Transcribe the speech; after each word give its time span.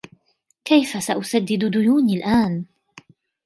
كيفَ 0.65 1.03
سأسدد 1.03 1.65
ديونى 1.71 2.17
الآن؟ 2.17 2.65